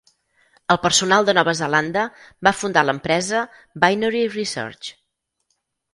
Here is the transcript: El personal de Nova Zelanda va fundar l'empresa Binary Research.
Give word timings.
El 0.75 0.79
personal 0.85 1.27
de 1.27 1.35
Nova 1.37 1.53
Zelanda 1.59 2.05
va 2.47 2.55
fundar 2.63 2.85
l'empresa 2.87 3.43
Binary 3.85 4.25
Research. 4.37 4.91